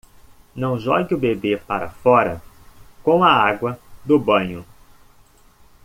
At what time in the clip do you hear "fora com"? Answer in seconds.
1.91-3.23